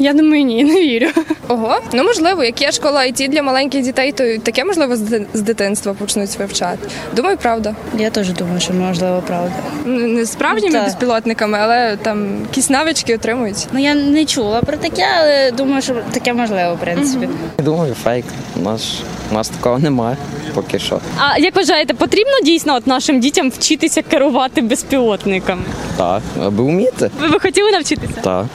Я 0.01 0.13
думаю, 0.13 0.43
ні, 0.43 0.63
не 0.63 0.81
вірю. 0.81 1.07
Ого, 1.47 1.79
ну 1.93 2.03
можливо, 2.03 2.43
як 2.43 2.61
є 2.61 2.71
школа 2.71 3.01
IT 3.01 3.27
для 3.27 3.43
маленьких 3.43 3.83
дітей, 3.83 4.11
то 4.11 4.37
таке 4.37 4.65
можливо 4.65 4.95
з 5.33 5.41
дитинства 5.41 5.93
почнуть 5.93 6.39
вивчати. 6.39 6.87
Думаю, 7.15 7.37
правда. 7.37 7.75
Я 7.97 8.09
теж 8.09 8.29
думаю, 8.29 8.59
що 8.59 8.73
можливо 8.73 9.23
правда. 9.27 9.53
Не 9.85 10.25
справжніми 10.25 10.79
безпілотниками, 10.83 11.57
але 11.61 11.97
там 12.01 12.41
якісь 12.41 12.69
навички 12.69 13.15
отримують. 13.15 13.67
Ну 13.73 13.79
я 13.79 13.95
не 13.95 14.25
чула 14.25 14.61
про 14.61 14.77
таке, 14.77 15.05
але 15.19 15.51
думаю, 15.51 15.81
що 15.81 15.95
таке 16.11 16.33
можливо, 16.33 16.75
в 16.75 16.79
принципі. 16.79 17.29
Думаю, 17.57 17.93
фейк. 18.03 18.25
У 18.55 18.59
нас, 18.59 18.99
у 19.31 19.33
нас 19.33 19.49
такого 19.49 19.79
немає 19.79 20.17
поки 20.53 20.79
що. 20.79 20.99
А 21.17 21.37
як 21.37 21.55
вважаєте, 21.55 21.93
потрібно 21.93 22.33
дійсно 22.43 22.75
от 22.75 22.87
нашим 22.87 23.19
дітям 23.19 23.49
вчитися 23.49 24.01
керувати 24.01 24.61
безпілотниками? 24.61 25.61
Так, 25.97 26.21
аби 26.43 26.63
вміти. 26.63 27.11
Ви 27.21 27.27
би 27.27 27.39
хотіли 27.39 27.71
навчитися? 27.71 28.13
Так, 28.21 28.45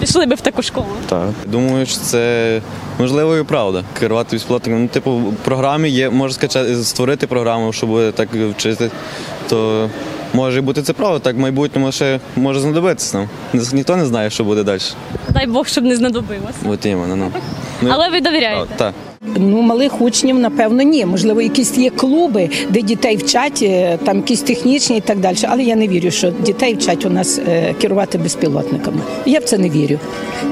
Пішли 0.00 0.26
би 0.26 0.34
в 0.34 0.40
таку 0.40 0.62
школу. 0.62 0.86
так. 1.08 1.28
Думаю, 1.46 1.86
що 1.86 1.96
це 1.98 2.60
можливо 2.98 3.36
і 3.36 3.42
правда. 3.42 3.84
Керувати 3.98 4.36
безпілотником. 4.36 4.82
Ну, 4.82 4.88
типу, 4.88 5.16
в 5.16 5.34
програмі 5.34 5.88
є, 5.88 6.10
може 6.10 6.34
скачати, 6.34 6.76
створити 6.76 7.26
програму, 7.26 7.72
щоб 7.72 8.12
так 8.14 8.28
вчити. 8.34 8.90
То 9.48 9.90
може 10.34 10.60
бути 10.60 10.82
це 10.82 10.92
правда, 10.92 11.18
так 11.18 11.36
в 11.36 11.38
майбутньому 11.38 11.92
ще 11.92 12.20
може 12.36 12.60
знадобитися 12.60 13.18
нам. 13.18 13.28
Ніхто 13.72 13.96
не 13.96 14.06
знає, 14.06 14.30
що 14.30 14.44
буде 14.44 14.62
далі. 14.62 14.80
Дай 15.28 15.46
Бог, 15.46 15.66
щоб 15.66 15.84
не 15.84 15.96
знадобилось. 15.96 16.54
От 16.68 16.86
іменно, 16.86 17.16
ну. 17.16 17.32
Ну, 17.82 17.90
Але 17.92 18.08
ви 18.08 18.20
довіряєте? 18.20 18.74
Так. 18.76 18.94
Ну, 19.36 19.62
малих 19.62 20.00
учнів, 20.00 20.38
напевно, 20.38 20.82
ні. 20.82 21.06
Можливо, 21.06 21.42
якісь 21.42 21.78
є 21.78 21.90
клуби, 21.90 22.50
де 22.70 22.82
дітей 22.82 23.16
вчать, 23.16 23.62
е, 23.62 23.98
там 24.04 24.16
якісь 24.16 24.40
технічні 24.40 24.96
і 24.96 25.00
так 25.00 25.20
далі. 25.20 25.36
Але 25.42 25.62
я 25.62 25.76
не 25.76 25.88
вірю, 25.88 26.10
що 26.10 26.30
дітей 26.30 26.74
вчать 26.74 27.06
у 27.06 27.10
нас 27.10 27.38
е, 27.38 27.74
керувати 27.80 28.18
безпілотниками. 28.18 29.00
Я 29.26 29.38
в 29.38 29.44
це 29.44 29.58
не 29.58 29.70
вірю, 29.70 29.98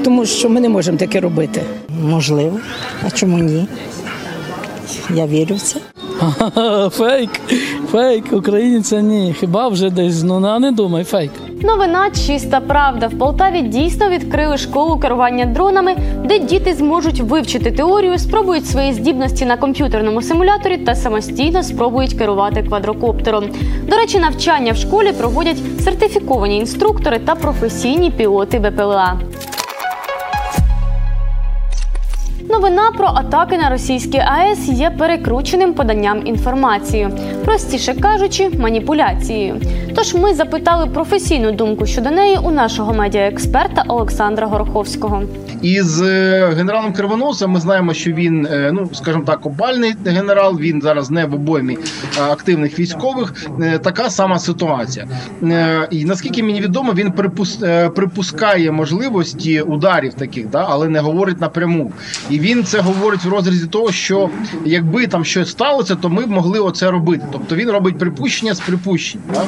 тому 0.03 0.25
що 0.25 0.49
ми 0.49 0.61
не 0.61 0.69
можемо 0.69 0.97
таке 0.97 1.19
робити. 1.19 1.61
Можливо. 2.03 2.59
А 3.07 3.11
чому 3.11 3.37
ні? 3.37 3.67
Я 5.15 5.27
вірю 5.27 5.55
в 5.55 5.61
це. 5.61 5.79
Фейк, 6.89 7.29
фейк, 7.91 8.33
українця 8.33 9.01
ні. 9.01 9.35
Хіба 9.39 9.67
вже 9.67 9.89
десь, 9.89 10.23
ну 10.23 10.59
не 10.59 10.71
думай, 10.71 11.03
фейк. 11.03 11.31
Новина 11.61 12.11
чиста 12.11 12.59
правда. 12.59 13.07
В 13.07 13.17
Полтаві 13.17 13.61
дійсно 13.61 14.09
відкрили 14.09 14.57
школу 14.57 14.97
керування 14.97 15.45
дронами, 15.45 15.95
де 16.25 16.39
діти 16.39 16.73
зможуть 16.73 17.19
вивчити 17.19 17.71
теорію, 17.71 18.19
спробують 18.19 18.67
свої 18.67 18.93
здібності 18.93 19.45
на 19.45 19.57
комп'ютерному 19.57 20.21
симуляторі 20.21 20.77
та 20.77 20.95
самостійно 20.95 21.63
спробують 21.63 22.13
керувати 22.13 22.63
квадрокоптером. 22.63 23.43
До 23.89 23.95
речі, 23.95 24.19
навчання 24.19 24.71
в 24.71 24.77
школі 24.77 25.11
проводять 25.11 25.57
сертифіковані 25.83 26.57
інструктори 26.57 27.19
та 27.19 27.35
професійні 27.35 28.11
пілоти 28.11 28.59
БПЛА. 28.59 29.19
Новина 32.55 32.91
про 32.97 33.07
атаки 33.07 33.57
на 33.57 33.69
російські 33.69 34.17
АЕС 34.17 34.67
є 34.69 34.89
перекрученим 34.89 35.73
поданням 35.73 36.27
інформації, 36.27 37.09
простіше 37.45 37.93
кажучи, 37.93 38.49
маніпуляцією. 38.59 39.55
Тож 39.95 40.13
ми 40.13 40.33
запитали 40.33 40.85
професійну 40.87 41.51
думку 41.51 41.85
щодо 41.85 42.11
неї 42.11 42.37
у 42.43 42.51
нашого 42.51 42.93
медіаексперта 42.93 43.83
Олександра 43.87 44.47
Гороховського. 44.47 45.23
Із 45.61 46.01
е, 46.01 46.47
генералом 46.57 46.93
Кривоносом 46.93 47.51
ми 47.51 47.59
знаємо, 47.59 47.93
що 47.93 48.11
він, 48.11 48.45
е, 48.51 48.71
ну 48.73 48.89
скажімо 48.93 49.23
так, 49.25 49.45
опальний 49.45 49.93
генерал. 50.05 50.59
Він 50.59 50.81
зараз 50.81 51.11
не 51.11 51.25
в 51.25 51.33
обоймі 51.33 51.77
активних 52.31 52.79
військових. 52.79 53.33
Е, 53.61 53.77
Така 53.79 54.09
сама 54.09 54.39
ситуація. 54.39 55.07
І 55.91 56.05
наскільки 56.05 56.43
мені 56.43 56.61
відомо, 56.61 56.93
він 56.95 57.09
припус- 57.11 57.89
припускає 57.89 58.71
можливості 58.71 59.61
ударів 59.61 60.13
таких, 60.13 60.49
да, 60.49 60.65
але 60.69 60.89
не 60.89 60.99
говорить 60.99 61.41
напряму. 61.41 61.91
І 62.29 62.39
він 62.45 62.63
це 62.63 62.79
говорить 62.79 63.23
в 63.23 63.29
розрізі 63.29 63.67
того, 63.67 63.91
що 63.91 64.29
якби 64.65 65.07
там 65.07 65.25
щось 65.25 65.49
сталося, 65.49 65.95
то 65.95 66.09
ми 66.09 66.25
б 66.25 66.29
могли 66.29 66.59
оце 66.59 66.91
робити. 66.91 67.25
Тобто 67.31 67.55
він 67.55 67.69
робить 67.69 67.97
припущення 67.97 68.53
з 68.53 68.59
припущень. 68.59 69.21
Да? 69.33 69.43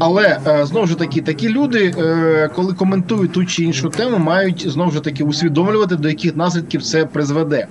Але 0.00 0.38
е, 0.46 0.66
знову 0.66 0.86
ж 0.86 0.94
таки, 0.94 1.20
такі 1.20 1.48
люди, 1.48 1.94
е, 1.98 2.50
коли 2.54 2.72
коментують 2.72 3.32
ту 3.32 3.44
чи 3.44 3.64
іншу 3.64 3.88
тему, 3.88 4.18
мають 4.18 4.70
знову 4.70 4.90
ж 4.90 5.00
таки 5.00 5.24
усвідомлювати, 5.24 5.96
до 5.96 6.08
яких 6.08 6.36
наслідків 6.36 6.82
це 6.82 7.04
призведе. 7.04 7.66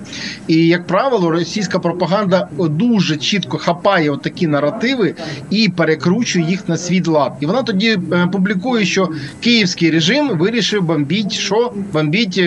І 0.48 0.68
як 0.68 0.88
правило, 0.88 1.32
російська 1.32 1.80
пропаганда 1.80 2.48
дуже 2.58 3.18
чітко 3.18 3.58
хапає 3.58 4.18
такі 4.24 4.48
наративи 4.48 5.16
і 5.50 5.70
перекручує 5.70 6.46
їх 6.46 6.70
на 6.70 6.78
свій 6.78 7.04
лад. 7.08 7.34
І 7.40 7.46
вона 7.46 7.64
тоді 7.64 8.00
е, 8.14 8.28
публікує, 8.32 8.86
що 8.86 9.10
київський 9.40 9.92
режим 9.92 10.38
вирішив 10.38 10.84
бомбіть, 10.84 11.32
що 11.32 11.74
бомбіть 11.94 12.42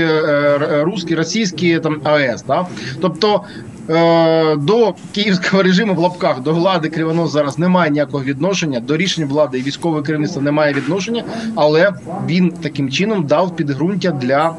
русські, 0.83 1.15
російські 1.15 1.79
там 1.79 2.01
АЕС. 2.15 2.43
Да? 2.43 2.67
Тобто. 3.01 3.41
е, 3.91 4.57
До 4.57 4.95
київського 5.13 5.63
режиму 5.63 5.95
в 5.95 5.99
лапках 5.99 6.41
до 6.43 6.53
влади 6.53 6.89
Кривонос 6.89 7.33
зараз 7.33 7.59
немає 7.59 7.91
ніякого 7.91 8.25
відношення. 8.25 8.81
До 8.81 8.97
рішень 8.97 9.25
влади 9.25 9.59
і 9.59 9.63
військового 9.63 10.03
керівництва 10.03 10.43
немає 10.43 10.73
відношення, 10.73 11.25
але 11.55 11.93
він 12.27 12.51
таким 12.51 12.91
чином 12.91 13.27
дав 13.27 13.57
підґрунтя 13.57 14.11
для 14.11 14.55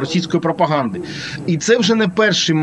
російської 0.00 0.40
пропаганди. 0.40 1.00
І 1.46 1.56
це 1.56 1.78
вже 1.78 1.94
не 1.94 2.08
перший 2.08 2.56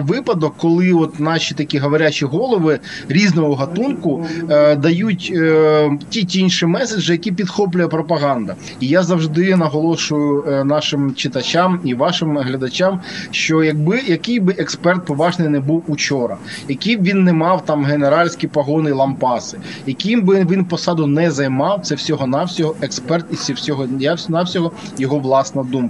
випадок, 0.00 0.54
коли 0.56 0.92
от 0.92 1.20
наші 1.20 1.54
такі 1.54 1.78
говорячі 1.78 2.24
голови 2.24 2.78
різного 3.08 3.54
гатунку 3.54 4.26
е, 4.50 4.76
дають 4.76 5.32
е, 5.34 5.90
ті 6.08 6.24
ті 6.24 6.40
інші 6.40 6.66
меседжі, 6.66 7.12
які 7.12 7.32
підхоплює 7.32 7.88
пропаганда. 7.88 8.54
І 8.80 8.88
я 8.88 9.02
завжди 9.02 9.56
наголошую 9.56 10.44
е, 10.48 10.64
нашим 10.64 11.14
читачам 11.14 11.80
і 11.84 11.94
вашим 11.94 12.38
глядачам, 12.38 13.00
що 13.30 13.64
якби 13.64 14.00
який 14.06 14.40
би 14.40 14.54
експерт 14.58 15.04
поважний 15.04 15.48
не 15.48 15.60
був 15.60 15.84
учора, 15.86 16.36
який 16.68 16.96
б 16.96 17.02
він 17.02 17.24
не 17.24 17.32
мав 17.32 17.64
там 17.64 17.84
генеральські 17.84 18.46
погони 18.46 18.92
лампаси, 18.92 19.58
яким 19.86 20.22
би 20.22 20.44
він 20.50 20.64
посаду 20.64 21.06
не 21.06 21.30
займав, 21.30 21.80
це 21.82 21.94
всього 21.94 22.26
навсього 22.26 22.74
експерт 22.80 23.26
і 23.48 23.52
всього 23.52 23.86
навсього 24.28 24.72
його 24.98 25.18
власна 25.18 25.62
думка. 25.62 25.85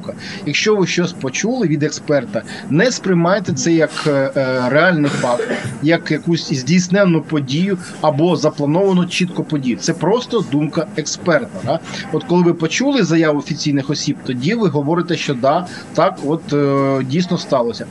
Якщо 0.47 0.77
ви 0.77 0.87
щось 0.87 1.13
почули 1.13 1.67
від 1.67 1.83
експерта, 1.83 2.43
не 2.71 2.91
сприймайте 2.93 3.53
це 3.53 3.73
як 3.73 3.91
е, 4.07 4.11
е, 4.11 4.63
реальний 4.69 5.11
факт, 5.11 5.49
як 5.83 6.11
якусь 6.11 6.53
здійснену 6.53 7.23
подію 7.23 7.79
або 8.01 8.37
заплановану 8.37 9.07
чітко 9.07 9.45
подію. 9.45 9.77
Це 9.77 9.93
просто 9.95 10.45
думка 10.53 10.87
експерта. 10.97 11.61
Да? 11.65 11.79
От 12.13 12.25
коли 12.25 12.43
ви 12.43 12.55
почули 12.55 13.05
заяву 13.05 13.39
офіційних 13.39 13.91
осіб, 13.91 14.17
тоді 14.27 14.55
ви 14.55 14.69
говорите, 14.69 15.17
що 15.17 15.35
да, 15.35 15.67
так 15.95 16.19
от 16.27 16.53
е, 16.53 17.05
дійсно 17.05 17.39
сталося. 17.39 17.87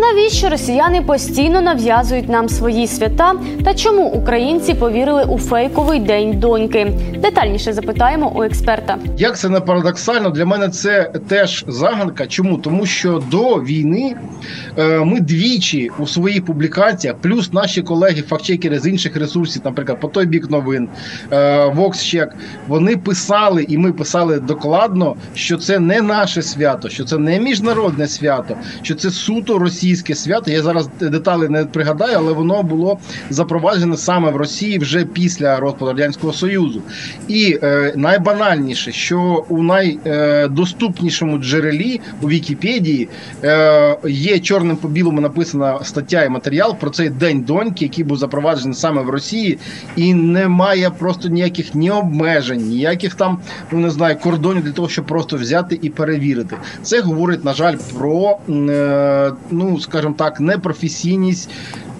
Навіщо 0.00 0.48
росіяни 0.48 1.02
постійно 1.02 1.60
нав'язують 1.60 2.28
нам 2.28 2.48
свої 2.48 2.86
свята 2.86 3.34
та 3.64 3.74
чому 3.74 4.06
українці 4.06 4.74
повірили 4.74 5.24
у 5.24 5.38
фейковий 5.38 6.00
день 6.00 6.40
доньки? 6.40 6.92
Детальніше 7.18 7.72
запитаємо 7.72 8.32
у 8.36 8.42
експерта. 8.42 8.98
Як 9.16 9.38
це 9.38 9.48
не 9.48 9.60
парадоксально, 9.60 10.30
для 10.30 10.44
мене 10.44 10.68
це 10.68 11.12
теж 11.28 11.64
загадка. 11.68 12.26
Чому? 12.26 12.56
Тому 12.56 12.86
що 12.86 13.22
до 13.30 13.54
війни 13.54 14.16
е, 14.78 14.98
ми 14.98 15.20
двічі 15.20 15.90
у 15.98 16.06
своїх 16.06 16.44
публікаціях, 16.44 17.16
плюс 17.16 17.52
наші 17.52 17.82
колеги, 17.82 18.22
фактчекери 18.28 18.78
з 18.78 18.86
інших 18.86 19.16
ресурсів, 19.16 19.62
наприклад, 19.64 20.00
по 20.00 20.08
той 20.08 20.26
бік 20.26 20.50
новин, 20.50 20.88
е, 21.32 21.64
Воксчек, 21.74 22.36
вони 22.68 22.96
писали, 22.96 23.66
і 23.68 23.78
ми 23.78 23.92
писали 23.92 24.40
докладно, 24.40 25.16
що 25.34 25.56
це 25.56 25.78
не 25.78 26.02
наше 26.02 26.42
свято, 26.42 26.88
що 26.88 27.04
це 27.04 27.18
не 27.18 27.40
міжнародне 27.40 28.06
свято, 28.06 28.56
що 28.82 28.94
це 28.94 29.10
суто 29.10 29.58
російське 29.88 30.14
свято. 30.14 30.50
Я 30.50 30.62
зараз 30.62 30.88
деталі 31.00 31.48
не 31.48 31.64
пригадаю, 31.64 32.16
але 32.16 32.32
воно 32.32 32.62
було 32.62 32.98
запроваджене 33.30 33.96
саме 33.96 34.30
в 34.30 34.36
Росії 34.36 34.78
вже 34.78 35.04
після 35.04 35.60
розпаду 35.60 35.86
радянського 35.86 36.32
союзу. 36.32 36.82
І 37.28 37.58
е, 37.62 37.92
найбанальніше, 37.96 38.92
що 38.92 39.44
у 39.48 39.62
найдоступнішому 39.62 41.38
джерелі 41.38 42.00
у 42.22 42.28
Вікіпедії 42.28 43.08
е, 43.44 43.96
є 44.08 44.38
чорним 44.38 44.76
по 44.76 44.88
білому 44.88 45.20
написана 45.20 45.84
стаття 45.84 46.24
і 46.24 46.28
матеріал 46.28 46.76
про 46.76 46.90
цей 46.90 47.08
день 47.08 47.40
доньки, 47.40 47.84
який 47.84 48.04
був 48.04 48.16
запроваджений 48.16 48.74
саме 48.74 49.02
в 49.02 49.10
Росії, 49.10 49.58
і 49.96 50.14
немає 50.14 50.90
просто 50.90 51.28
ніяких 51.28 51.74
ні 51.74 51.90
обмежень, 51.90 52.68
ніяких 52.68 53.14
там 53.14 53.38
ну 53.72 53.78
не 53.78 53.90
знаю 53.90 54.16
кордонів 54.22 54.64
для 54.64 54.72
того, 54.72 54.88
щоб 54.88 55.06
просто 55.06 55.36
взяти 55.36 55.78
і 55.82 55.90
перевірити. 55.90 56.56
Це 56.82 57.00
говорить 57.00 57.44
на 57.44 57.54
жаль 57.54 57.76
про 57.98 58.38
е, 58.48 59.32
ну 59.50 59.77
скажімо 59.80 60.14
так 60.18 60.40
непрофесійність 60.40 61.50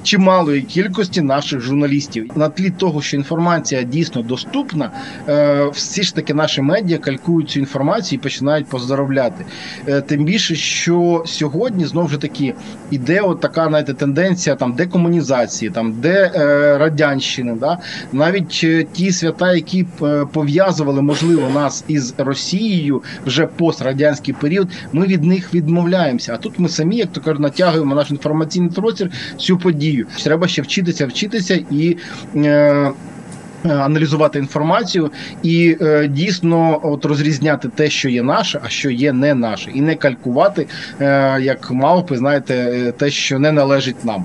чималої 0.09 0.63
кількості 0.63 1.23
наших 1.23 1.61
журналістів. 1.61 2.31
На 2.35 2.49
тлі 2.49 2.71
того, 2.71 3.03
що 3.03 3.17
інформація 3.17 3.83
дійсно 3.83 4.23
доступна, 4.23 4.91
е, 5.29 5.69
всі 5.73 6.03
ж 6.03 6.15
таки 6.15 6.35
наші 6.35 6.63
медіа 6.63 6.99
калькують 6.99 7.51
цю 7.51 7.61
інформацію 7.61 8.19
і 8.19 8.23
починають 8.23 8.67
поздоровляти. 8.67 9.45
Е, 9.89 10.01
тим 10.01 10.25
більше, 10.25 10.55
що 10.55 11.23
сьогодні 11.27 11.85
знову 11.85 12.09
ж 12.09 12.17
таки 12.17 12.55
іде 12.91 13.21
от 13.21 13.41
така 13.41 13.69
знаєте, 13.69 13.95
тенденція 13.95 14.57
там 14.57 14.73
декомунізації, 14.73 15.71
там 15.71 15.93
де 16.01 16.33
е, 16.35 16.79
радянщини, 16.79 17.55
да 17.61 17.79
навіть 18.13 18.67
ті 18.93 19.13
свята, 19.13 19.55
які 19.55 19.87
пов'язували 20.33 21.03
можливо 21.03 21.51
нас 21.55 21.85
із 21.89 22.15
Росією 22.19 23.03
вже 23.27 23.47
пострадянський 23.47 24.35
період, 24.35 24.69
ми 24.93 25.07
від 25.07 25.25
них 25.25 25.55
відмовляємося. 25.55 26.35
А 26.35 26.37
тут 26.37 26.59
ми 26.59 26.69
самі, 26.69 26.97
як 26.97 27.13
то 27.13 27.21
кажуть, 27.21 27.41
натягуємо 27.41 27.95
наш 27.95 28.11
інформаційний 28.11 28.71
простір 28.71 29.11
цю 29.37 29.59
подію 29.59 29.98
дію. 29.99 30.07
Треба 30.25 30.49
ще 30.49 30.63
вчитися, 30.63 31.07
вчитися 31.07 31.61
і. 31.71 31.97
Е, 32.37 32.91
Аналізувати 33.65 34.39
інформацію 34.39 35.11
і 35.43 35.77
е, 35.81 36.09
дійсно 36.09 36.81
от 36.83 37.05
розрізняти 37.05 37.69
те, 37.69 37.91
що 37.91 38.09
є 38.09 38.23
наше, 38.23 38.61
а 38.65 38.69
що 38.69 38.91
є 38.91 39.13
не 39.13 39.35
наше, 39.35 39.71
і 39.71 39.81
не 39.81 39.95
калькувати 39.95 40.67
е, 41.01 41.39
як 41.41 41.71
мавпи, 41.71 42.17
знаєте, 42.17 42.55
е, 42.55 42.93
те, 42.93 43.11
що 43.11 43.39
не 43.39 43.53
належить 43.53 44.05
нам. 44.05 44.25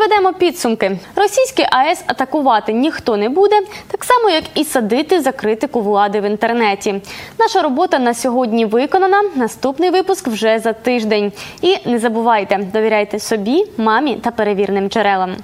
Підведемо 0.00 0.32
підсумки. 0.32 0.98
Російський 1.16 1.66
АЕС 1.70 2.04
атакувати 2.06 2.72
ніхто 2.72 3.16
не 3.16 3.28
буде, 3.28 3.60
так 3.86 4.04
само 4.04 4.30
як 4.30 4.44
і 4.54 4.64
садити 4.64 5.20
за 5.20 5.32
критику 5.32 5.80
влади 5.80 6.20
в 6.20 6.24
інтернеті. 6.24 7.00
Наша 7.38 7.62
робота 7.62 7.98
на 7.98 8.14
сьогодні 8.14 8.64
виконана. 8.64 9.22
Наступний 9.34 9.90
випуск 9.90 10.28
вже 10.28 10.58
за 10.58 10.72
тиждень. 10.72 11.32
І 11.62 11.76
не 11.88 11.98
забувайте, 11.98 12.58
довіряйте 12.72 13.18
собі, 13.18 13.64
мамі 13.76 14.16
та 14.16 14.30
перевірним 14.30 14.88
джерелам. 14.88 15.36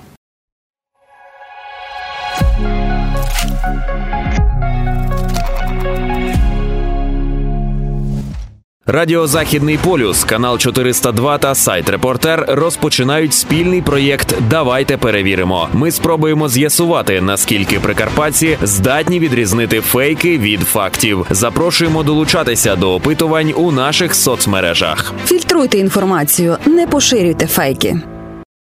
Радіо 8.88 9.26
Західний 9.26 9.78
полюс, 9.78 10.24
канал 10.24 10.58
402 10.58 11.38
та 11.38 11.54
сайт 11.54 11.88
Репортер 11.90 12.44
розпочинають 12.48 13.34
спільний 13.34 13.82
проєкт 13.82 14.34
Давайте 14.50 14.96
перевіримо. 14.96 15.68
Ми 15.72 15.90
спробуємо 15.90 16.48
з'ясувати, 16.48 17.20
наскільки 17.20 17.80
прикарпатці 17.80 18.58
здатні 18.62 19.18
відрізнити 19.18 19.80
фейки 19.80 20.38
від 20.38 20.60
фактів. 20.60 21.26
Запрошуємо 21.30 22.02
долучатися 22.02 22.76
до 22.76 22.94
опитувань 22.94 23.52
у 23.56 23.72
наших 23.72 24.14
соцмережах. 24.14 25.12
Фільтруйте 25.26 25.78
інформацію, 25.78 26.56
не 26.66 26.86
поширюйте 26.86 27.46
фейки. 27.46 27.96